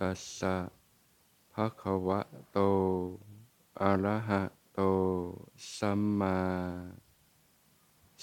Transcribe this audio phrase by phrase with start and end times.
[0.00, 0.56] ตัสสะ
[1.52, 2.20] ภะคะวะ
[2.52, 2.58] โต
[3.80, 4.42] อะระหะ
[4.74, 4.80] โต
[5.76, 6.40] สัมมา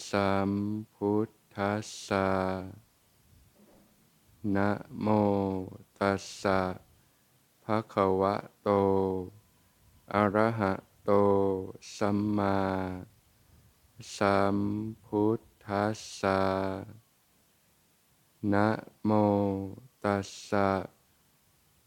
[0.09, 0.51] สัม
[0.93, 2.29] พุทธัสสะ
[4.55, 4.69] นะ
[5.01, 5.07] โม
[5.97, 6.61] ตัสสะ
[7.63, 8.69] ภะคะวะโต
[10.13, 11.11] อะระหะโต
[11.95, 12.57] สัมมา
[14.15, 14.57] สัม
[15.05, 16.41] พุทธัสสะ
[18.53, 18.67] นะ
[19.05, 19.11] โม
[20.03, 20.69] ตัสสะ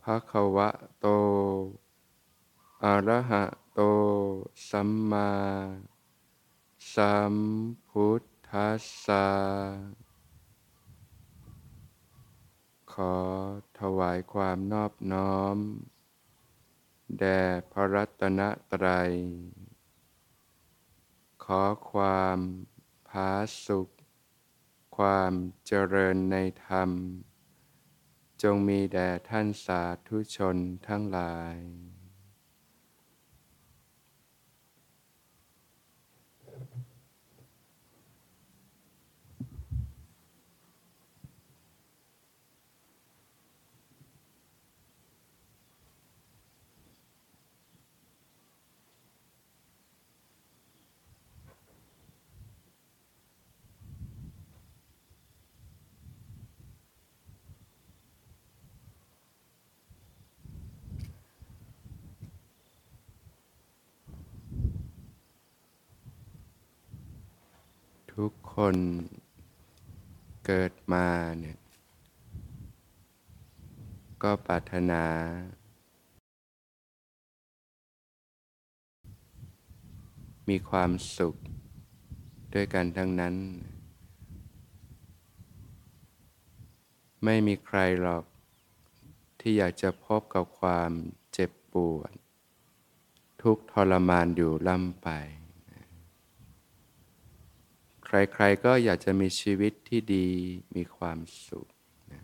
[0.09, 0.71] ภะคะวะ
[1.01, 1.07] โต
[2.85, 3.81] อะระหะโต
[4.69, 5.33] สัมมา
[6.95, 7.35] สัม
[7.89, 9.29] พุทธัสสะ
[12.93, 13.17] ขอ
[13.79, 15.57] ถวายความนอบน้อม
[17.19, 17.41] แด่
[17.73, 18.41] พระรัตน
[18.73, 19.13] ตรัย
[21.45, 21.63] ขอ
[21.93, 22.39] ความ
[23.09, 23.31] ผา
[23.67, 23.89] สุข
[24.97, 25.33] ความ
[25.67, 26.91] เจริญในธรรม
[28.43, 30.57] จงมีแด่ท่านสาธุชน
[30.89, 31.57] ทั้งหลาย
[68.23, 68.77] ทุกคน
[70.47, 71.07] เกิดมา
[71.41, 71.59] เนี่ย
[74.23, 75.05] ก็ปรารถนา
[80.49, 81.35] มีความสุข
[82.55, 83.35] ด้วยกันทั้งนั้น
[87.25, 88.25] ไม่มีใครหรอก
[89.41, 90.91] ที่อยากจะพบกับความ
[91.33, 92.13] เจ็บปวด
[93.43, 95.09] ทุกทรมานอยู่ล่ำไป
[98.07, 100.29] ใครๆก็อยากจะมีชีวิตที่ดี
[100.77, 101.19] มีความ
[101.49, 101.69] สุข
[102.13, 102.23] นะ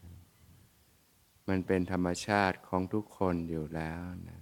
[1.48, 4.41] มันเป็นธรรมชาติของทุกคนอยู่แล้วนะ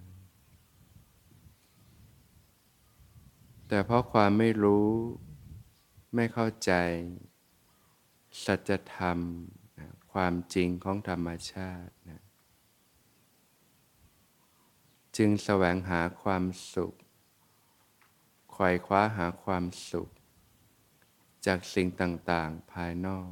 [3.67, 4.89] แต่เพราะความไม่รู้
[6.15, 6.71] ไม่เข้าใจ
[8.45, 9.19] สัจธรรม
[9.79, 12.21] นะความจริงของธรรมชาตินะ
[15.17, 16.93] จึงแสวงหาความสุข
[18.51, 20.09] ไขว่คว้าหาความสุข
[21.45, 23.31] จากสิ่งต่าง ๆ ภายนอก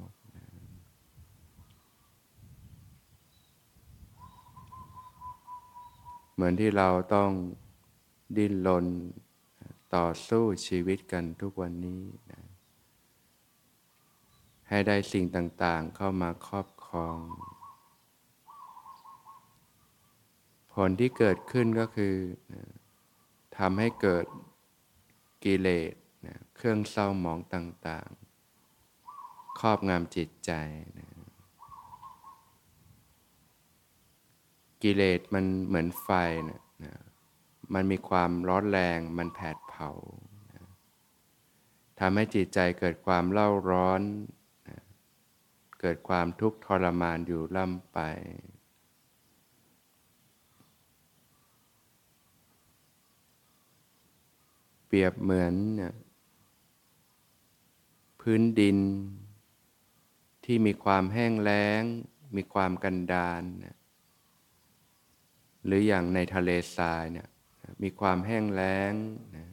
[6.34, 7.32] เหมือนที่เราต้อง
[8.38, 8.86] ดิ้นรน
[9.96, 12.42] ต่อสู้ชีวิตกันทุกวันนี้นะ
[14.70, 17.18] ให้ได้สิ่งต่าง ๆ เข้ามาครอบครอง
[20.74, 22.16] ผลที่เกิดขึ้นก็คือ
[22.54, 22.64] นะ
[23.58, 24.26] ทำให้เกิด
[25.44, 25.94] กิเลส
[26.26, 30.52] นะเครื่องเศร้าหมองต่างๆ ครอบงำจิตใจ
[30.98, 31.08] นะ
[34.82, 36.10] กิเลสมันเหมือนไฟ
[36.50, 36.94] นะนะ
[37.74, 39.90] มันมีความร้อนแรง มันแผดเผา
[40.52, 40.64] นะ
[42.00, 44.02] ทำให้จิตใจเกิดความเล่าร้อน
[44.68, 44.80] นะ
[45.82, 48.00] เกิดความทุกข์ทรมานอยู่ล่ำไป
[54.88, 55.56] เปรียบเหมือน
[58.32, 58.80] พื้นดิน
[60.46, 61.82] ที่มีความแห้งแล้ง
[62.36, 63.78] มีความกันดารนะ
[65.66, 67.30] หรืออย่างในทะเลทรายเนี่ย
[67.84, 68.94] มีความแห้งแล้ง
[69.38, 69.48] นะ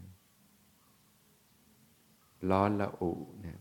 [2.51, 3.13] ร้อนละอุ
[3.47, 3.61] นะ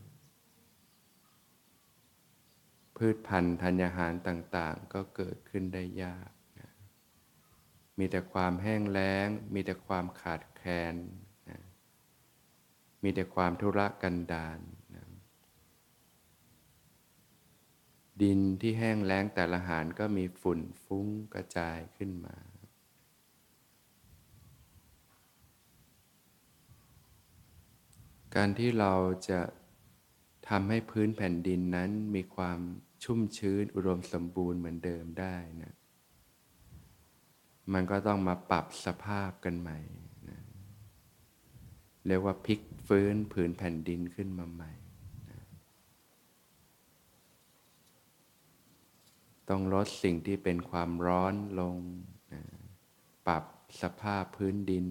[2.96, 6.30] พืชพันธุ์ธัญญาหารต่าง ๆ ก็เกิดขึ้นได้ยาก
[6.60, 6.70] นะ
[7.98, 10.94] มีแต่ความแห้งแล้ง มีแต่ความขาดแคลน
[11.50, 11.60] นะ
[13.02, 14.60] มีแต่ความทุรกันดาร
[14.94, 15.06] นะ
[18.22, 22.36] ดินที่แห้งแล้งแต่ละหารก็มีฝุ่นฟุ้งกระจายขึ้นมา
[28.34, 28.92] การที่เรา
[29.28, 29.40] จะ
[30.48, 32.60] ทำให้พื้นแผ่นดินนั้นมีความ
[33.04, 35.74] ชุ่มชื้นอุดมสมบูรณ์เหมือนเดิมได้นะ
[37.72, 39.78] มันก็ต้องมาปรับสภาพกันใหม่
[40.28, 40.40] นะ
[42.06, 44.72] เรียกว่าพลิกฟื้นผืนแผ่นดินขึ้นมาใหม่
[45.30, 45.40] นะ
[49.48, 51.76] ต้องลดสิ่งที่เป็นความร้อนลง
[52.32, 52.42] นะ
[53.26, 53.44] ปรับ
[53.82, 54.86] สภาพพื้นดิน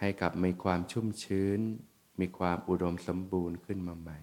[0.00, 1.60] ให้กลับมีความชุ่มชื้น
[2.20, 4.18] มีความอุดมสมบูรณ์ขึ้นมาใหม่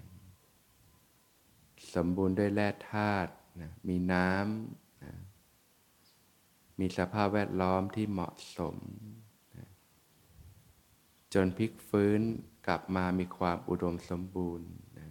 [1.95, 3.31] สมบูรณ์ด้วยแร่ธาตุ
[3.61, 5.13] นะมีน้ำนะ
[6.79, 8.75] มีสภาพแวดล้อมที่เหมาะสม
[11.33, 12.21] จนพลิกฟื้น
[12.67, 15.09] กลับมามีความอุดมสมบูรณ์นะ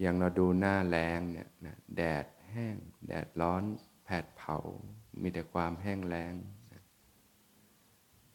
[0.00, 2.76] อย่างเราดูหน้าแรงเนี่ยนะแดดแห้ง
[3.06, 3.62] แดดร้อน
[4.04, 4.58] แผดเผา
[5.22, 6.34] มีแต่ความแห้งแล้ง
[6.72, 6.82] นะ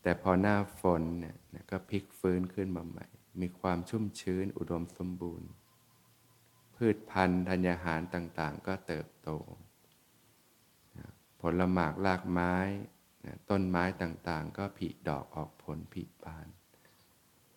[0.02, 3.08] แต่พอหน้าฝนเนี่ยนะก็พลิกฟื้นขึ้นมาใหม่
[3.42, 5.50] มีความชุ่มชื้นอุดมสมบูรณ์
[6.76, 9.30] พืชพันธุ์ธัญญาหารต่างๆ ก็เติบโต
[10.98, 11.08] นะ
[11.42, 12.56] ผลหมากรากไม้
[13.26, 16.48] นะต้นไม้ต่างๆ ก็ผลิดอกออกผลผลิบาน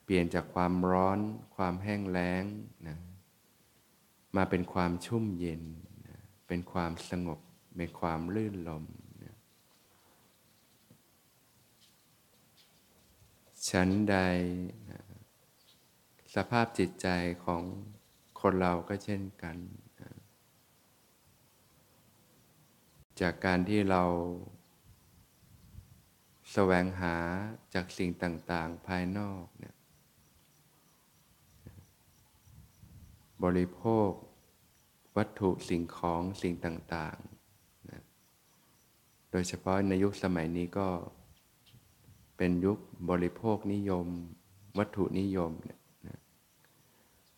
[0.05, 1.19] เปลี่ยนจากความร้อน
[1.57, 2.45] ความแห้งแล้ง
[2.89, 2.99] นะ
[4.37, 5.63] มาเป็นความชุ่มเย็น
[6.47, 7.41] เป็นความสงบ
[7.77, 8.85] เป็นความลื่นลม
[13.71, 14.17] ชั้นใด
[16.35, 17.09] สภาพจิตใจ
[17.45, 17.63] ของ
[18.41, 19.57] คนเราก็เช่นกัน
[23.21, 24.05] จากการที่เรา
[26.53, 27.17] แสวงหา
[27.75, 29.75] จากสิ่งต่าง ๆ ภายนอกเนี่ย
[33.45, 34.11] บริโภค
[35.17, 38.03] วัตถุสิ่งของสิ่งต่างๆนะ
[39.31, 40.89] โดยเฉพาะในยุคสมัยนี้ก็
[42.37, 42.79] เป็นยุค
[43.11, 44.07] บริโภคนิยม
[44.79, 46.19] วัตถุนิยมเนี่ยนะ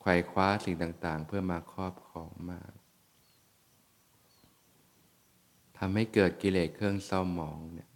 [0.00, 2.73] ไขว่คว้าสิ่งต่างๆ เพื่อมาครอบครองมาก
[5.78, 7.88] ทำให้เกิดกิเลสเครื่องเศร้าหมองเนี่ย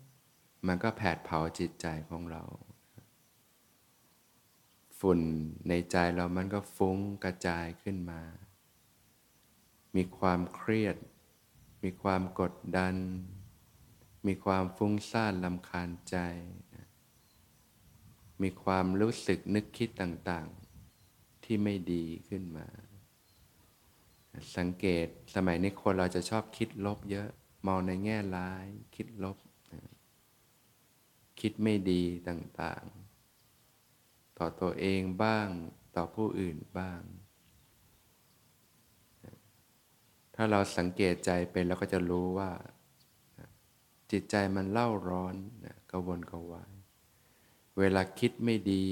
[0.67, 2.43] มันก็แผดเผาจิตใจของเรา
[4.99, 5.21] ฝุ่น
[5.69, 8.21] ในใจเรามันก็ฟุ้งกระจายขึ้นมา
[9.97, 10.97] มีความเครียด
[11.83, 12.97] มีความกดดัน
[14.27, 16.17] มีความฟุ้งซ่านลำคาญใจ
[18.43, 22.69] มีความรู้สึกนึกคิดต่างๆ ที่ไม่ดีขึ้นมา
[24.57, 27.29] สังเกตสมัยนี้คนเราจะชอบคิดลบเยอะ
[27.67, 28.67] มองในแง่ร้าย
[28.97, 29.37] คิดลบ
[31.41, 35.49] คิดไม่ดีต่างๆ ต่อตัวเองบ้าง
[35.97, 37.01] ต่อผู้อื่นบ้าง
[40.43, 42.51] ถ้าเราสังเกตใจเป็นเราก็จะรู้ว่า
[44.13, 45.35] จิตใจมันเล่าร้อน
[45.91, 46.73] กระวนกวาย
[47.79, 48.87] เวลาคิดไม่ดี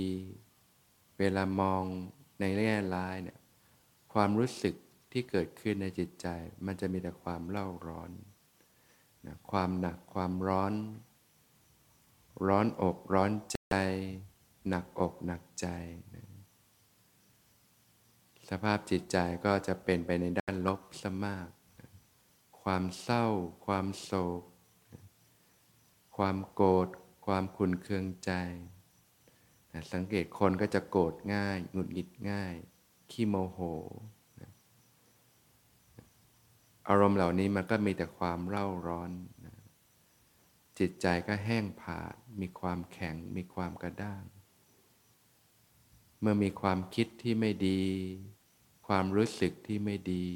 [1.19, 1.83] เวลามอง
[2.41, 3.39] ในแง่ร้ายเนี่ย
[4.13, 4.75] ความรู้สึก
[5.13, 6.27] ที่เกิดขึ้นในจิตใจ
[6.67, 8.11] มันจะมีแต่ความเล่าร้อน
[9.27, 10.73] นะความหนักความร้อน
[12.47, 13.75] ร้อนอกร้อนใจ
[14.69, 15.67] หนักอกหนักใจ
[18.49, 21.49] สภาพจิตใจก็จะเป็นไปในด้านลบซะมาก
[22.63, 23.27] ความเศร้า
[23.67, 24.43] ความโศก
[26.17, 26.89] ความโกรธ
[27.27, 28.33] ความขุนเคืองใจ
[29.93, 32.55] สังเกตคนก็จะโกรธง่าย หงุดหงิดง่าย
[33.11, 33.59] ขี้โมโห
[36.89, 39.11] อารมณ์เหล่านี้มันก็มีแต่ความเร่าร้อน
[40.79, 44.23] จิตใจก็แห้งผาด มีความแข็ง มีความกระด้าง
[46.21, 47.83] เมื่อมีความคิดที่ไม่ดี
[48.89, 50.27] ความรู้สึกที่ไม่ดี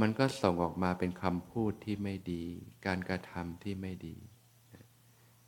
[0.00, 2.44] มันก็ส่งออกมาเป็นคำพูดที่ไม่ดี
[2.86, 4.16] การกระทำที่ไม่ดี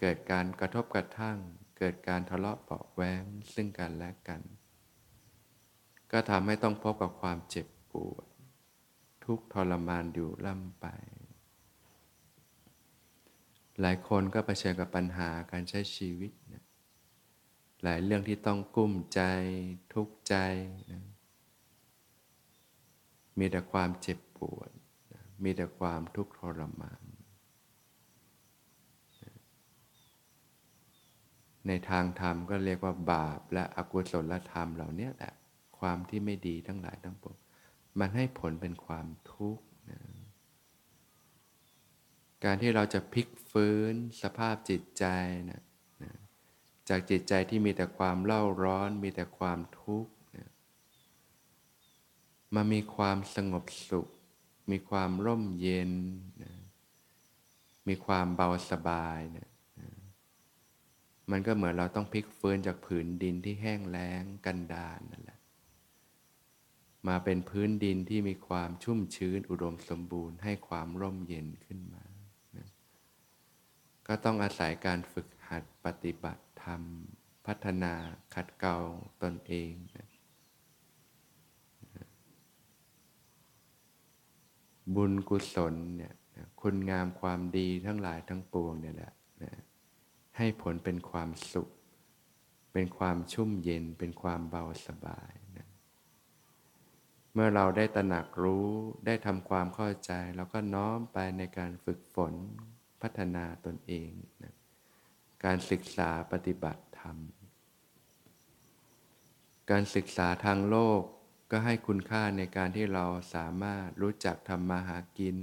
[0.00, 1.38] เกิดการกระทบกระทั่ง
[1.78, 3.22] เกิดการทะเลาะเปาะแว้ง
[3.54, 4.42] ซึ่งกันและกัน
[6.12, 8.26] ก็ทำให้ต้องพบกับความเจ็บปวด
[9.24, 10.86] ทุกทรมานอยู่ล่ำไป
[13.80, 16.64] หลายคนก็เผชิญกับปัญหาการใช้ชีวิตนะ
[17.82, 19.20] หลายเรื่องที่ต้องกุ้มใจ
[19.94, 20.34] ทุกข์ใจ
[20.92, 21.09] นะ
[23.40, 24.70] มีแต่ความเจ็บปวด
[25.44, 27.02] มีแต่ความทุกข์ทรมาน
[31.66, 35.32] ในทางธรรมก็เรียกว่าบาปและอกุศลธรรมเหล่านี้แหละ
[35.78, 37.36] ความที่ไม่ดีทั้งหลายทั้งปวง
[37.98, 40.00] มันให้ผลเป็นความทุกข์นะ
[42.44, 45.04] การที่เราจะพลิกฟื้นสภาพจิตใจ
[45.50, 45.62] นะ
[46.02, 46.12] นะ
[46.88, 50.10] จากจิตใจที่มีแต่ความเล่าร้อน มีแต่ความทุกข์
[52.54, 54.08] มามีความสงบสุข
[54.70, 55.92] มีความร่มเย็น
[56.42, 56.52] นะ
[57.88, 59.48] มีความเบาสบายนะ
[59.80, 59.90] นะ
[61.30, 65.38] มันก็เหมือนเราต้องพลิกฟื้นจากผืนดินที่แห้งแล้งกันดารนนั่นแหละ
[67.08, 72.04] มาเป็นพื้นดินที่มีความชุ่มชื้นอุดมสมบูรณ์ให้ความร่มเย็นขึ้นมา
[74.06, 76.82] ก็ต้องอาศัยการฝึกหัดปฏิบัติธรรม
[77.46, 77.94] พัฒนา
[78.34, 78.78] ขัดเกลา
[79.22, 80.09] ตนเองนะ
[84.96, 86.14] บุญกุศลเนี่ย
[86.60, 89.52] คุณงามความดีทั้งหลายทั้งปวงเนี่ยแหละนะ
[90.36, 91.68] ให้ผลเป็นความสุข
[92.72, 95.68] เป็นความชุ่มเย็น เป็นความเบาสบายนะ
[97.32, 98.68] เมื่อเราได้ตระหนักรู้
[99.06, 102.34] ได้ทำความเข้าใจเราก็น้อมไปในการฝึกฝน
[103.02, 104.10] พัฒนาตนเอง
[104.42, 104.54] นะ
[105.44, 107.16] การศึกษาปฏิบัติธรรม
[109.70, 111.02] การศึกษาทางโลก
[111.50, 115.36] ก็ให้คุณค่าในการที่เราสามารถรู้จักทำมาหากิน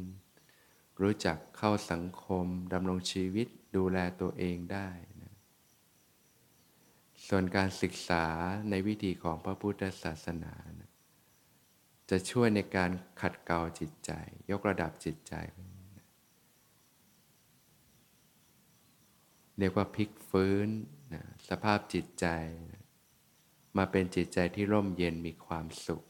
[1.02, 4.90] รู้จักเข้าสังคมดำรงชีวิตดูแลตัวเองได้
[5.22, 5.34] นะ
[7.28, 8.26] ส่วนการศึกษา
[8.70, 10.92] ในวิธีของพระพุทธศาสนานะ
[12.10, 14.12] จะช่วยในการขัดเกลาจิตใจ
[14.52, 15.34] ยกระดับจิตใจ
[19.60, 20.68] เรียกว่าพลิกฟื้น
[21.14, 22.28] นะสภาพจิตใจ
[22.72, 22.87] นะ
[23.78, 26.04] มาเป็นจิตใจที่ร่มเย็นมีความสุข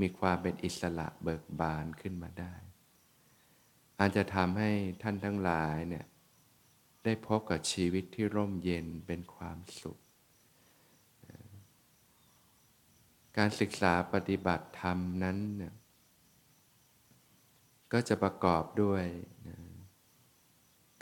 [0.00, 2.54] มีความเป็นอิสระเบิกบานขึ้นมาได้
[4.00, 4.70] อาจจะทำให้
[5.02, 6.06] ท่านทั้งหลายเนี่ย
[7.04, 9.98] ได้พบกับชีวิตที่ร่มเย็นเป็นความสุข
[13.38, 15.74] การศึกษาปฏิบัติธรรมนั้นเนี่ย
[17.92, 19.04] ก็จะประกอบด้วย
[19.48, 19.56] นะ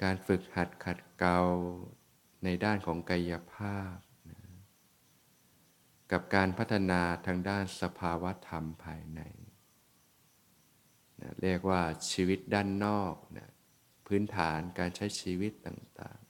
[0.03, 1.41] การฝึกหัดขัดเกลา
[2.45, 3.95] ในด้านของกายภาพ
[6.13, 9.21] กับการพัฒนาทางด้านสภาวะธรรมภายใน
[11.21, 13.51] นะเรียกว่าชีวิตด้านนอกนะ
[14.07, 16.21] พื้นฐานการใช้ชีวิตต่าง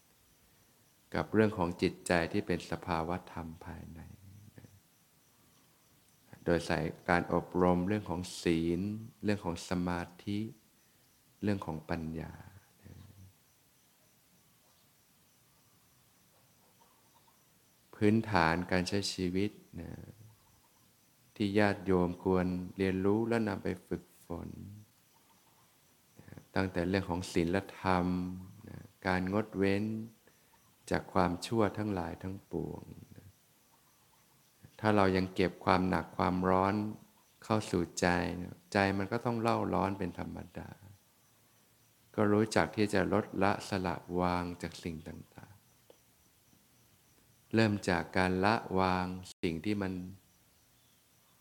[0.51, 4.01] ๆ กับเรื่องของจิตใจที่เป็นสภาวะธรรมภายใน
[4.59, 4.69] นะ
[6.45, 8.81] โดยใส่การอบรมเรื่องของศีล
[9.25, 10.39] เรื่องของสมาธิ
[11.43, 12.33] เรื่องของปัญญา
[18.03, 19.93] พื้นฐานการใช้ชีวิต นะ
[21.37, 22.47] ที่ญาติโยมควร
[22.79, 24.49] เรียนรู้และนำไปฝึกฝน
[26.55, 28.07] ตั้งแต่เรื่องของศีลธรรม
[28.69, 29.85] นะการงดเว้น
[30.91, 32.83] จากความชั่วทั้งหลายทั้งปวง
[33.17, 33.27] นะ
[34.81, 36.75] ถ้าเรายังเก็บความหนักความร้อน
[37.45, 38.07] เข้าสู่ใจ
[38.43, 40.71] นะใจมันก็ต้องเล่าร้อนเป็นธรรมดา
[42.15, 45.21] ก็รู้จักที่จะลดละสละวางจากสิ่งต่าง
[47.55, 49.07] เริ่มจากการละวาง
[49.43, 49.93] สิ่งที่มัน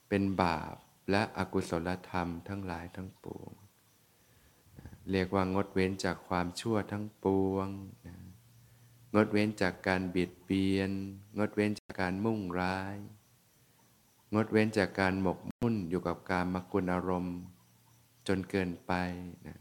[0.10, 0.76] เป็นบาป
[1.12, 3.52] และอกุศลธรรมทั้งหลายทั้งปวง
[5.12, 7.68] เรียกว่างดเว้นจากความชั่วทั้งปวง
[9.16, 10.92] งดเว้นจากการเบียดเบียน
[11.38, 12.96] งดเว้นจากการมุ่งร้าย
[14.34, 17.38] งดเว้นจากการหมกมุ่นอยู่กับการมกุลอารมณ์
[18.28, 18.92] จนเกินไป
[19.48, 19.58] นะ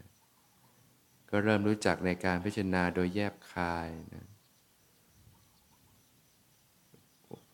[1.31, 4.26] ก็เริ่มรู้จักในการพิจารณาโดยแยบคายนะ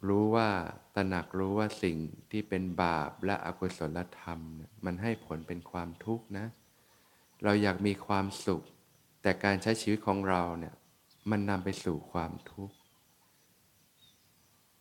[0.08, 0.48] รู้ว่า
[0.94, 1.96] ตระหนักรู้ว่าสิ่ง
[2.30, 4.40] ที่เป็นบาปและอกุศลธรรม
[4.84, 6.46] มันให้ผลเป็นความทุกข์นะ
[7.42, 8.62] เราอยากมีความสุข
[9.22, 10.74] แต่การใช้ชีวิตของเราเนี่ย
[11.30, 12.76] มันนำไปสู่ความทุกข์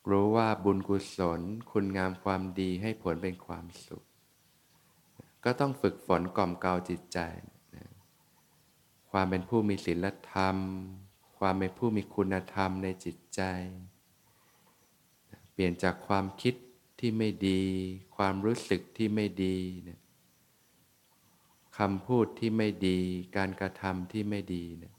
[0.10, 4.04] รู้ว่าบุญกุศล คุณงามความดีให้ผลเป็นความสุข
[5.44, 7.20] ก็ต้องฝึกฝนกล่อมเกลาจิตใจ
[7.76, 7.90] นะ
[9.12, 10.58] ความเป็นผู้มีศีลธรรม
[11.40, 13.42] ความเป็นผู้มีคุณธรรมในจิตใจ
[15.62, 16.56] ลี่ยนจากความคิด
[17.00, 17.62] ที่ไม่ดี
[18.16, 20.00] ความรู้สึกที่ไม่ดีเนี่ย
[21.78, 23.00] คำพูดที่ไม่ดี
[23.38, 24.94] การกระทำที่ไม่ดีเนี่ย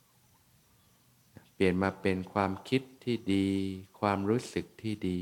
[1.55, 3.49] เปลี่ยนมาเป็นความคิดที่ดี
[4.01, 5.21] ความรู้สึกที่ดี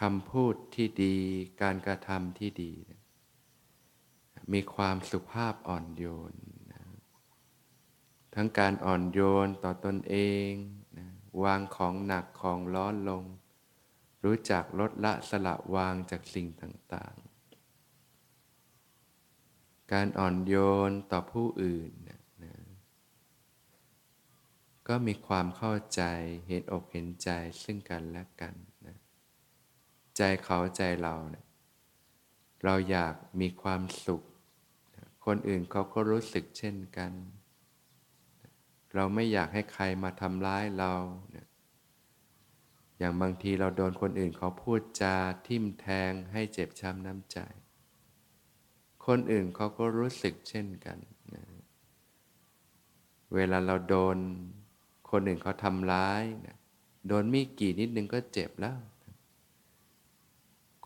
[0.00, 1.16] คำพูดที่ดี
[1.62, 2.72] การกระทำที่ดี
[4.52, 6.34] มีความสุภาพอ่อนโยน
[6.72, 6.82] นะ
[8.34, 10.16] ทั้งการอ่อนโยนต่อตอนเอ
[10.48, 10.50] ง
[10.98, 11.06] นะ
[11.42, 13.24] วางของหนักของร้อนลง
[14.24, 17.34] รู้จักลดละสละวางจากสิ่งต่างๆ
[19.92, 20.54] การอ่อนโย
[20.88, 22.20] นต่อผู้อื่นนะ
[24.88, 26.02] ก็มีความเข้าใจ
[26.46, 27.30] เห็นอกเห็นใจ
[27.62, 28.54] ซึ่งกันและกัน
[28.86, 28.96] นะ
[30.16, 31.44] ใจเขาใจเรานะ
[32.64, 34.22] เราอยากมีความสุข
[34.96, 37.12] นะคนอื่นเขาก็รู้สึกเช่นกัน
[38.94, 40.92] เราไม่อยากให้ใครมาทำร้ายเรา
[41.36, 41.43] นะ
[43.04, 47.38] อย่างบางทีเราโดนคนอื่นเขาพูดจาทิ่มแทงให้เจ็บช้ำน้ำใจ
[49.06, 50.98] คนอื่นเขาก็รู้สึกเช่นกัน
[51.34, 51.44] นะ
[53.34, 54.16] เวลาเราโดน
[55.10, 56.56] คนอื่นเขาทำร้ายนะ
[57.08, 58.78] โดนมีกี่นิดนึงก็เจ็บแล้ว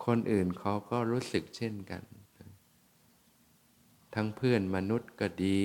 [0.04, 2.02] คนอื่นเขาก็รู้สึกเช่นกัน
[4.14, 5.62] ทั้งเพื่อนมนุษย์ก็ดี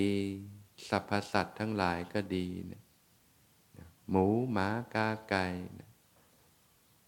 [0.87, 2.81] สรรพสัตว์ทั้งหลายก็ดีนะ
[4.09, 5.47] หมูหมากาไก่
[5.79, 5.92] นะ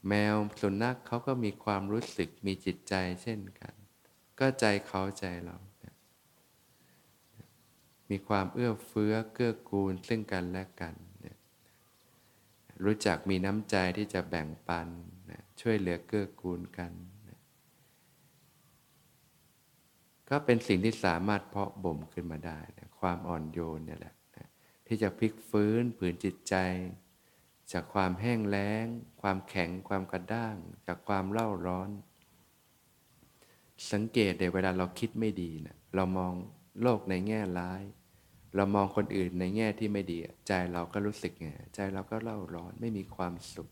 [0.07, 2.93] แมวสุนัขเขาก็มีความรู้สึกมีจิตใจ
[3.23, 3.73] เช่นกัน
[4.39, 5.57] ก็ใจเขาใจเรา
[8.09, 10.95] มีความเอื้อเฟื้อเกื้อกูลซึ่งกันและกัน
[12.83, 14.87] รู้จักมีน้ำใจที่จะแบ่งปัน
[15.61, 16.91] ช่วยเหลือเกื้อกูลกัน
[20.29, 22.59] ก็เป็นสิ่งที่สามารถเพาะบ่มขึ้นมาได้
[22.99, 24.47] ความอ่อนโยนเนี่ยแหละนะ
[24.87, 26.55] ที่จะพลิกฟื้นผืนจิตใจ
[27.71, 28.85] จากความแห้งแล้ง
[29.21, 30.55] ความแข็งความกระด้าง
[30.87, 31.89] จากความเล่าร้อน
[33.91, 36.33] สังเกตเดี๋ยวเวลาเราคิดไม่ดีนะเรามอง
[36.81, 37.83] โลกในแง่ร้าย
[38.55, 40.17] เรามองคนอื่นในแง่ที่ไม่ดี
[40.47, 43.69] ใจเราก็รู้สึกไงใจเราก็เล่าร้อนไม่มีความสุข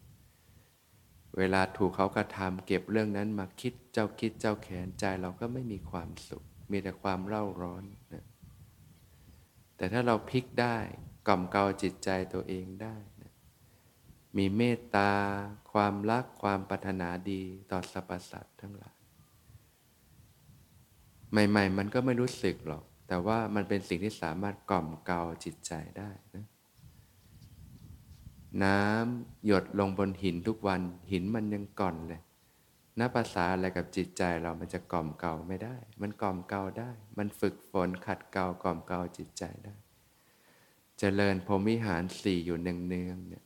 [1.38, 7.83] เวลาถูกเขากระทำเก็บเรื่องนั้นมาคิดเจ้าคิดเจ้าแขนใจเราก็ไม่มีความสุข มีแต่ความเล่าร้อน
[8.13, 8.25] นะ
[9.77, 10.77] แต่ถ้าเราพลิกได้
[11.27, 12.95] กล่อมเกลาจิตใจตัวเองได้
[14.38, 15.12] มีเมตตา
[15.72, 18.96] ความรักความปรารถนาดีต่อสรรพสัตว์ทั้งหลาย
[21.50, 26.46] ใหม่ ๆ มันก็ไม่รู้สึกหรอก แต่ว่ามันเป็นสิ่งที่สามารถกล่อมเกลาจิตใจได้นะ
[28.63, 32.22] น้ำหยดลงบนหินทุกวันหินมันยังก่อนเลย
[33.00, 39.75] นับภาษาอะไรกับจิตใจเรามันจะกล่อมเกลาไม่ได้ มันกล่อมเกลาได้ มันฝึกฝนขัดเกลากล่อมเกลาจิตใจได้
[41.00, 43.42] เจริญพรหมิหารสี่อยู่เนืองๆเนี่ย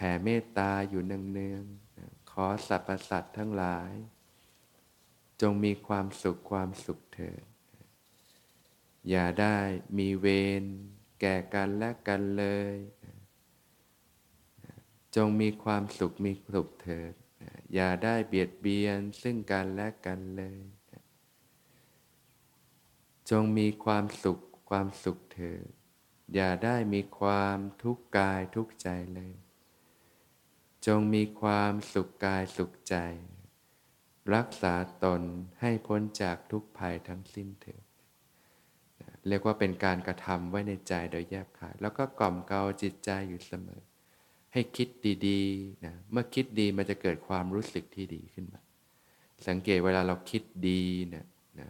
[0.00, 3.92] ผ่เมตตาอยู่เนืองๆขอสรรพสัตว์ทั้งหลาย
[5.40, 7.44] จงมีความสุขความสุขเถิด
[9.10, 9.58] อย่าได้
[9.98, 10.26] มีเว
[10.62, 10.64] ร
[11.20, 12.76] แก่กันและกันเลย
[15.16, 17.14] จงมีความสุขมีสุขเถิด
[17.74, 20.60] อย่าได้เบียดเบียนซึ่งกันและกันเลย
[23.30, 24.38] จงมีความสุข
[24.70, 25.68] ความสุขเถิด
[26.34, 29.34] อย่าได้มีความทุกข์กายทุกข์ใจเลย
[30.86, 32.96] จงมีความสุขกายสุขใจ
[34.34, 35.22] รักษาตน
[35.60, 37.84] ให้พ้นจากทุกภัยทั้งสิ้นเถิด
[39.28, 43.82] เรียกว่าเป็นการกระทำไว้ในใจโดยแยบคายแล้วก็กล่อมเกลาจิตใจอยู่เสมอ
[44.52, 44.88] ให้คิด
[45.28, 48.60] ดีๆนะเมื่อคิดดีมันจะเกิดความรู้สึกที่ดีขึ้นมา
[49.48, 50.82] สังเกตเวลาเราคิดดี
[51.14, 51.26] นะ
[51.58, 51.68] นะ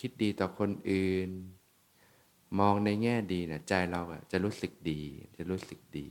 [0.00, 1.30] คิดดีต่อคนอื่น
[2.58, 5.00] มองในแง่ดีนะใจเราจะรู้สึกดี
[5.36, 6.08] จะรู้สึกดี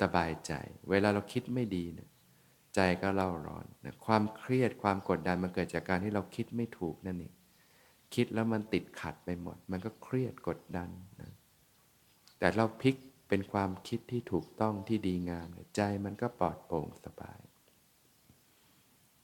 [0.00, 0.52] สบายใจ
[0.90, 2.10] เวลาเราคิดไม่ดีเนะ
[2.74, 7.34] ใจก็เล่าร้อนนะความเครียดความกดดันมันเกิดจากการที่เราคิดไม่ถูกนั่นเอง
[8.14, 11.32] คิดแล้วมันติดขัดไปหมด มันก็เครียดกดดันนะ
[12.38, 12.96] แต่เราพลิก
[13.28, 17.40] เป็นความคิดที่ถูกต้องที่ดีงาม ใจมันก็ปลอดโปร่งสบาย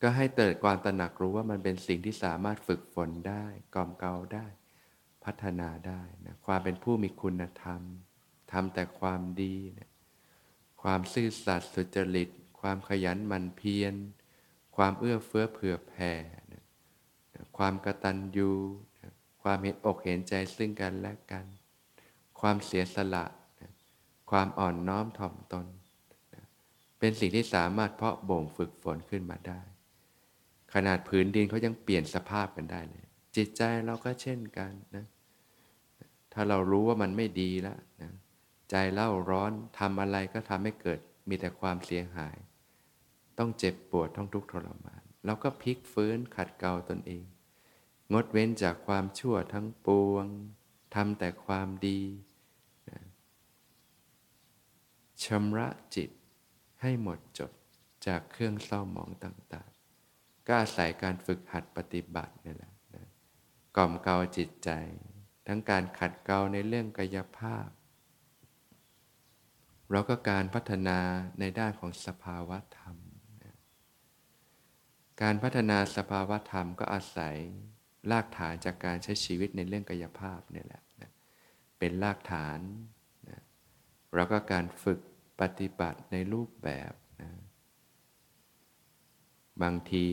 [0.02, 3.44] ก็ให้เติดความตระหนักรู้ว่ามันเป็นสิ่งที่สามารถฝึกฝนได้
[3.74, 4.46] กล่อมเกลาได้
[5.24, 7.82] พัฒนาได้นะความเป็นผู้มีคุณธรรม
[8.52, 9.88] ทำแต่ความดีนะ
[10.82, 12.28] ความซื่อสัตย์สุจริต
[12.60, 13.94] ความขยันหมั่นเพียร
[14.76, 16.12] ความเอื้อเฟื้อเผื่อแผ่
[16.52, 16.64] นะ
[17.56, 18.50] ความกตัญญู
[19.02, 21.46] นะความเห็นอกเห็นใจซึ่งกันและกัน
[22.40, 23.24] ความเสียสละ
[23.60, 23.72] นะ
[24.30, 25.66] ความอ่อนน้อมถ่อมตน
[26.34, 26.44] นะ
[26.98, 29.60] เป็นสิ่งที่สามารถเพาะบ่มฝึกฝนขึ้นมาได้
[30.74, 35.06] ขนาดผืนดินเขายังเปลี่ยนสภาพกันได้เลย จิตใจเราก็เช่นกันนะ
[36.32, 38.12] ถ้าเรารู้ว่ามันไม่ดีแล้วนะ
[38.72, 42.36] ใจเล่าร้อนทำอะไรก็ทำให้เกิดมีแต่ความเสียหาย
[43.38, 47.24] ต้องเจ็บปวดต้องทุกข์ทรมานเราก็พลิกฟื้นขัดเกลาตนเอง
[48.12, 50.26] งดเว้นจากความชั่วทั้งปวง
[50.94, 52.00] ทำแต่ความดี
[55.24, 56.10] ชำระจิต
[56.80, 57.52] ให้หมดจด
[58.06, 63.08] จากเครื่องเศร้าหมองต่างๆ ก็อาศัยการฝึกหัดปฏิบัตินี่แหละนะ
[63.76, 64.70] กล่อมเกลาจิตใจ
[65.46, 67.68] ทั้งการขัดเกลาในเรื่องกายภาพ
[69.92, 70.98] แล้วก็การพัฒนา
[71.40, 72.96] ในด้านของสภาวะธรรม
[75.22, 77.36] การพัฒนาสภาวะธรรมก็อาศัย
[78.10, 81.10] รากฐานจากการใช้ชีวิตในเรื่องกายภาพนี่แหละนะ
[81.78, 82.60] เป็นรากฐาน
[83.28, 83.40] นะ
[84.14, 85.00] แล้วก็การฝึก
[85.40, 87.30] ปฏิบัติในรูปแบบนะ
[89.62, 90.06] บางที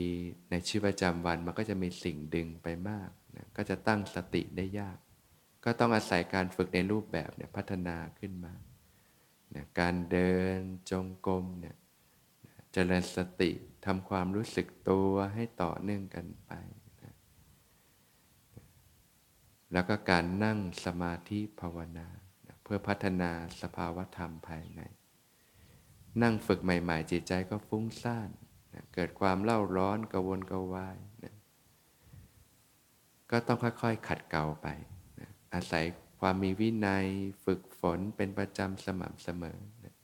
[0.51, 4.97] ในชีวิตประจำวันมันก็จะมีสิ่งดึงไปมากนะก็จะตั้งสติได้ยาก
[5.65, 8.53] ก็ต้องอาศัยการฝึกในรูปแบบเนี่ยพัฒนาขึ้นมา
[9.55, 10.59] นะการเดิน
[10.91, 11.75] จงกรมเนี่ย
[12.73, 13.51] เจริญสติ
[13.85, 16.51] ทำความรู้สึกตัวให้ต่อเนื่องกันไป
[17.03, 17.13] นะ
[19.71, 22.07] แล้วก็การนั่งสมาธิภาวนา
[22.47, 23.31] นะเพื่อพัฒนา
[23.61, 24.81] สภาวธรรมภายใน
[26.21, 28.29] นั่งฝึกใหม่ ๆ จิตใจก็ฟุ้งซ่าน
[28.73, 31.35] นะเกิดความเล่าร้อนกระวนกระวายนะ
[33.31, 34.67] ก็ต้องค่อยๆขัดเกลาไป
[35.19, 35.85] นะอาศัย
[36.19, 37.05] ความมีวินัย
[37.45, 39.95] ฝึกฝนเป็นประจำสม่ำเสมอนะ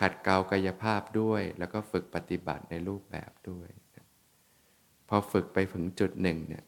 [0.00, 4.06] ขัดเกลากายภาพด้วย แล้วก็ฝึกปฏิบัติในรูปแบบด้วยนะ
[5.08, 6.64] พอฝึกไปถึงจุดหนึ่งเนี่ย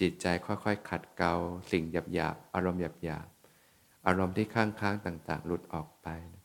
[0.00, 1.34] จิตใจค่อยๆ ขัดเกลา
[1.72, 6.44] สิ่งหยาบๆอารมณ์หยาบๆอารมณ์ที่ค้างๆต่างๆ หลุดออกไปนะ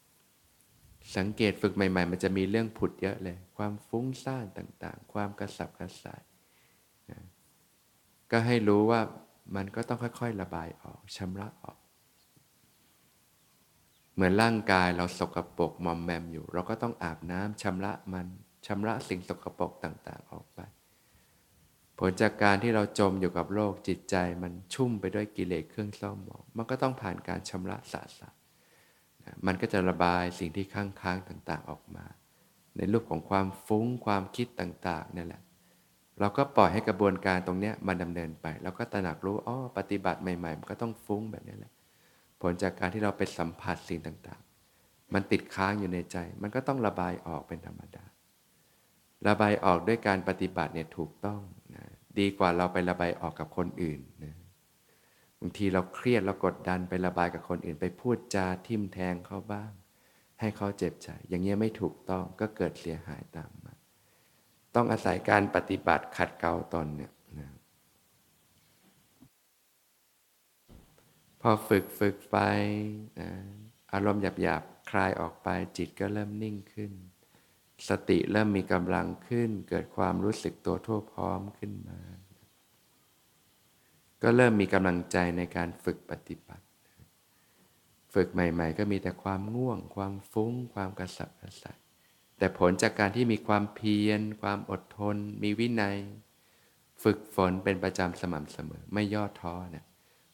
[1.17, 6.21] สังเกตฝึกใหม่ ๆ มันจะมีเรื่องผุดเยอะเลย ความฟุ้งซ่านต่างๆ ความกระสับกระส่าย
[7.11, 7.21] นะ
[8.31, 9.01] ก็ให้รู้ว่า
[9.55, 11.77] มันก็ต้องค่อยๆระบายออกชำระออก
[14.13, 18.27] เหมือนร่างกายเราสกรปรกมอมแมมอยู่ เราก็ต้องอาบน้ำชำระมัน
[18.65, 20.60] ชำระสิ่งสกรปรกต่างๆ ออกไป
[21.99, 28.36] ผลจากการที่เราจมอยู่กับโลกจิตใจมันชุ่มไปด้วยกิเลสเครื่องเศร้าหมอง มันก็ต้องผ่านการชำระสะสาง
[29.45, 32.05] มันก็จะระบายสิ่งที่ค้างๆต่างๆออกมา
[32.77, 35.41] ในรูปของความฟุ้งความคิดต่างๆนั่นแหละ
[36.19, 41.73] เราก็ปล่อยให้กระบวนการตรงนี้มันดำเนินไปเราก็ตระหนักรู้อ๋อปฏิบัติใหม่ ๆ มันก็ต้องฟุ้งแบบนี้แหละ
[42.41, 48.06] ผลจากการที่เราไปสัมผัสสิ่งต่างๆ มันติดค้างอยู่ในใจ มันก็ต้องระบายออกเป็นธรรมดา
[49.28, 51.41] ระบายออกด้วยการปฏิบัติเนี่ยถูกต้อง
[51.75, 51.86] นะ
[52.19, 54.36] ดีกว่าเราไประบายออกกับคนอื่นนะ
[55.39, 59.71] บางทีเราเครียดเรากดดันไประบายกับคนอื่น ไปพูดจาทิมแทงเขาบ้าง
[60.39, 63.64] ให้เขาเจ็บใจ อย่างเงี้ยไม่ถูกต้องก็เกิดเสียหายตาม
[64.75, 67.49] ต้องอาศัยการปฏิบัติขัดเกลาตนเนี่ยนะ
[71.41, 72.38] พอฝึกฝึกไป
[73.19, 73.29] นะ
[73.93, 76.91] อารมณ์หยาบๆ คลายออกไปจิตก็เริ่มนิ่งขึ้น
[77.89, 81.99] สติเริ่มมีกำลังขึ้น เกิดความรู้สึกตัวทั่วพร้อมขึ้นมา
[84.21, 86.65] ก็เริ่มมีกำลังใจในการฝึกปฏิบัติ
[88.13, 91.84] ฝึกใหม่ ๆ ก็มีแต่ความง่วง ความฟุ้ง ความกระสับกระส่าย
[92.37, 95.97] แต่ผลจากการที่มีความเพียร ความอดทน มีวินัย
[97.03, 99.85] ฝึกฝนเป็นประจำสม่ำเสมอ ไม่ย่อท้อนะ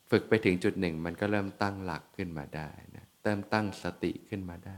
[0.09, 4.77] ฝึกไปถึงจุดหนึ่ง มันก็เริ่มตั้งหลักขึ้นมาได้นะเติมตั้งสติขึ้นมาได้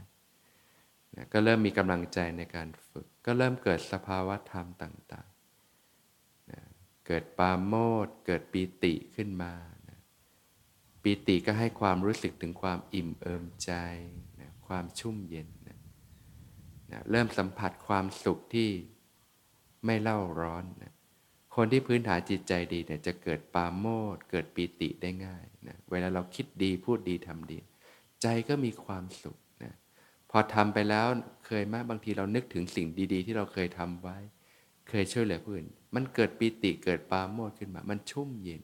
[1.15, 6.62] นะก็เริ่มมีกำลังใจในการฝึก ก็เริ่มเกิดสภาวะธรรมต่างๆนะ
[7.07, 7.73] เกิดปาโม
[8.05, 9.53] ดเกิดปีติขึ้นมา
[9.89, 9.99] นะ
[11.03, 13.71] ปีติก็ให้ความรู้สึกถึงความอิ่มเอิมใจ
[14.39, 15.47] นะความชุ่มเย็น
[16.93, 18.69] นะเริ่มสัมผัสความสุขที่
[19.86, 20.93] ไม่เล่าร้อนนะ
[21.56, 27.60] คนที่พื้นฐานจิตใจดีเนี่ยจะเกิดปาโมดเกิดปีติได้ง่ายนะเวลาเราคิดดีพูดดีทำดี
[28.21, 29.73] ใจก็มีความสุขนะ
[30.32, 31.08] พอทำไปแล้ว
[31.45, 34.17] เคยมากบางทีเรานึกถึงสิ่งดี ๆ ที่เราเคยทำไว้
[34.89, 38.62] เคยช่วยเหลือผู้อื่น มันเกิดปีติเกิดปาโมดขึ้นมา มันชุ่มเย็น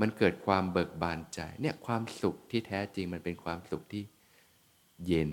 [0.00, 4.02] มันเกิดความเบิกบานใจเนี่ยความสุขที่แท้จริงมันเป็นความสุขที่
[5.06, 5.30] เย็น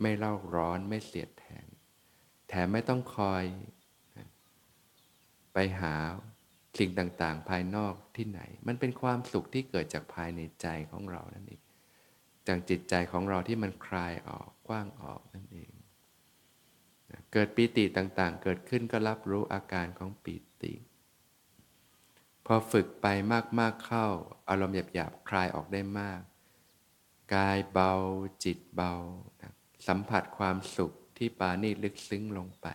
[0.00, 1.66] ไม่เล่าร้อนไม่เสียดแทง
[2.54, 3.44] ถมไม่ต้องคอย
[5.52, 5.94] ไปหา
[6.78, 11.62] สิ่งต่างๆ ภายนอกที่ไหน มันเป็นความสุขที่เกิดจากภายในใจของเรานั่นเอง
[12.46, 15.72] จากจิตใจของเราที่มันคลายออกกว้างออกนั่นเอง
[17.32, 20.74] เกิดปีติต่างๆ เกิดขึ้นก็รับรู้อาการของปีติ
[22.46, 23.06] พอฝึกไป
[23.60, 24.06] มากๆเข้า
[24.48, 26.20] อารมณ์หยาบๆ คลายออกได้มาก
[27.34, 27.92] กายเบา
[28.44, 28.92] จิตเบา
[29.86, 32.66] สัมผัสความสุข ที่ปานีลึกซึ้งลงไป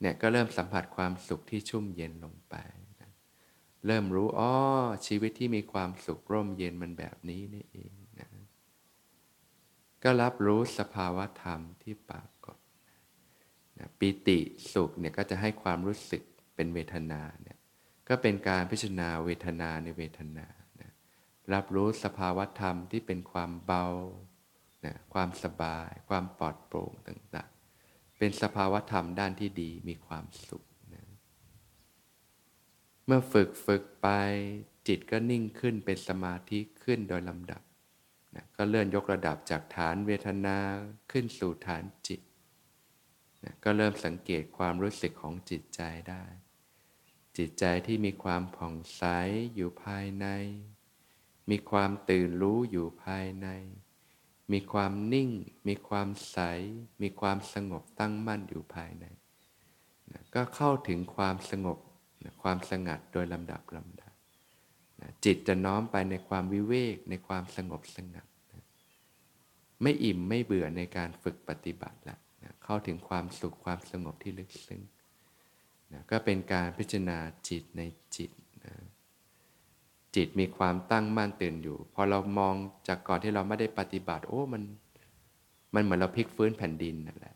[0.00, 2.56] เนี่ยก็เริ่มสัมผัสความสุขที่ชุ่มเย็นลงไป
[3.00, 3.10] นะ
[3.86, 4.52] เริ่มรู้อ๋อ
[5.06, 8.28] ชีวิตที่มีความสุขร่มเย็นมันแบบนี้นี่เองนะ
[10.02, 12.58] ก็รับรู้สภาวะธรรมที่ปรากฏ
[13.78, 14.38] นะปิติ
[14.72, 16.22] สุขเนี่ยก็จะให้ความรู้สึก
[16.54, 17.58] เป็นเวทนาเนี่ย
[18.08, 20.46] ก็เป็นการพิจารณาเวทนาในเวทนา
[20.80, 20.90] นะ
[21.52, 23.86] รับรู้สภาวะธรรมที่เป็นความเบา
[24.84, 30.64] นะความสบาย ความปลอดโปร่งต่างๆ เป็นสภาวธรรมด้านที่ดีมีความสุข
[30.94, 31.04] นะ
[33.06, 34.08] เมื่อฝึกฝึกไป
[34.88, 37.62] จิตก็นิ่งขึ้นเป็นสมาธิขึ้นโดยลำดับ
[38.36, 40.58] นะก็เลื่อนยกระดับจากฐานเวทนา
[41.10, 42.20] ขึ้นสู่ฐานจิต
[43.44, 46.24] นะก็เริ่มสังเกตความรู้สึกของจิตใจได้
[47.36, 49.02] จิตใจที่มีความผ่องใส
[49.54, 50.26] อยู่ภายใน
[51.50, 53.48] มีความตื่นรู้อยู่ภายใน
[54.52, 55.30] มีความนิ่ง
[55.68, 56.38] มีความใส
[57.02, 59.04] มีความสงบตั้งมั่นอยู่ภายใน
[60.12, 61.78] นะก็เข้าถึงความสงบ
[62.24, 64.12] นะความสงัดโดยลำดับลำดับ
[65.00, 68.62] นะจิตจะน้อมไปในความวิเวก ในความสงบสงัดนะ
[69.82, 74.82] ไม่อิ่มไม่เบื่อในการฝึกปฏิบัติแล้วนะเข้าถึงความสุขความสงบที่ลึกซึ้ง
[75.92, 77.82] นะก็เป็นการพิจารณาจิตใน
[78.16, 78.30] จิต
[80.18, 82.54] จิตมีความตั้งมั่นตื่นอยู่ พอเรามอง
[82.88, 84.62] จากก่อนที่เราไม่ได้ปฏิบัติ โอ้มัน
[85.74, 87.34] มันเหมือนเราพลิกฟื้นแผ่นดินนั่นแหละ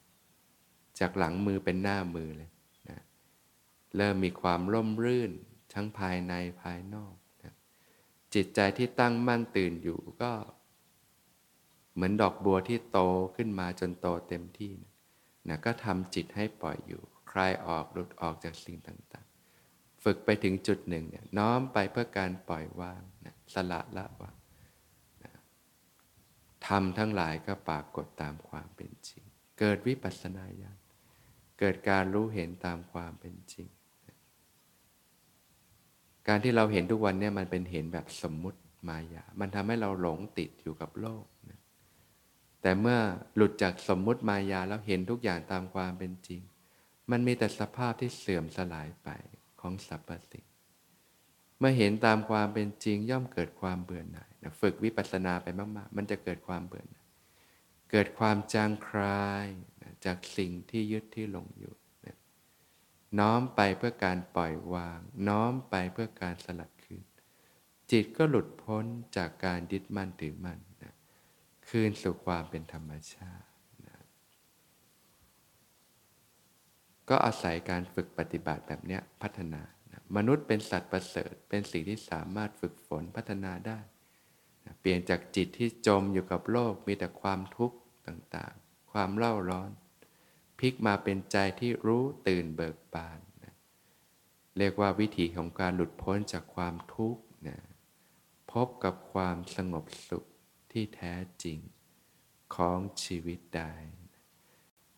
[0.98, 2.50] จากหลังมือเป็นหน้ามือเลย
[2.88, 3.00] นะ
[3.96, 5.32] เริ่มมีความร่มรื่น
[5.74, 7.54] ทั้งภายในภายนอกนะ
[8.34, 10.32] จิตใจที่ตั้งมั่นตื่นอยู่ก็
[11.94, 12.98] เหมือนดอกบัวที่โต
[13.36, 14.74] ขึ้นมาจนโตเต็มที่
[15.48, 19.21] นะก็ทำจิตให้ปล่อยอยู่ คลายออกหลุดออกจากสิ่งต่าง
[20.04, 24.36] ฝึกไปถึงจุดหนึ่งเนี่ยน้อมไปเพื่อการปล่อยวางนะสละละวาง
[25.24, 25.32] นะ
[26.66, 29.22] ทำทั้งหลายก็ปรากฏตามความเป็นจริง
[29.58, 30.78] เกิดวิปัสสนาญาณ
[31.58, 33.68] เกิดการรู้เห็นตามความเป็นจริง
[34.08, 34.18] นะ
[36.28, 41.60] การที่เราเห็นทุกวันเนี่ยมันเป็นเห็นแบบสมมุติมายา มันทำให้เราหลงติดอยู่กับโลกนะ
[42.62, 42.98] แต่เมื่อ
[43.36, 46.40] หลุดจากสมมุติมายาแล้วเห็นทุกอย่างตามความเป็นจริง
[47.10, 49.08] มันมีแต่สภาพที่เสื่อมสลายไป
[49.62, 50.44] ของสรรพสิ่ง
[51.58, 55.46] เมื่อเห็นตามความเป็นจริงย่อมเกิดความเบื่อหน่ายนะฝึกวิปัสสนาไป
[55.76, 57.06] มาก ๆ มันจะเกิดความเบื่อหน่าย
[57.90, 59.46] เกิดความจางคลาย
[59.82, 61.74] นะจากสิ่งที่ยึดที่หลงอยู่
[62.06, 62.16] นะ
[63.18, 67.04] น้อมไปเพื่อการปล่อยวาง น้อมไปเพื่อการสลัดคืน
[67.90, 68.84] จิตก็หลุดพ้น
[69.16, 70.94] จากการยึดมั่นถือมั่นนะ
[71.68, 73.48] คืนสู่ความเป็นธรรมชาติ
[73.86, 73.98] นะ
[77.08, 79.62] ก็อาศัยการฝึกปฏิบัติแบบนี้พัฒนา
[79.92, 83.78] นะมนุษย์เป็นสัตว์ประเสริฐ เป็นสิ่งที่สามารถฝึกฝนพัฒนาได้
[84.64, 89.70] นะเปลี่ยนจากจิตที่จมอยู่กับโลกมีแต่ความทุกข์ต่างๆ ความเล่าร้อน
[90.58, 93.54] พลิกมาเป็นใจที่รู้ตื่นเบิกบานนะ
[94.58, 97.58] เรียกว่าวิธีของการหลุดพ้นจากความทุกข์นะ
[98.52, 100.24] พบกับความสงบสุข
[100.72, 101.58] ที่แท้จริง
[102.54, 103.72] ของชีวิตได้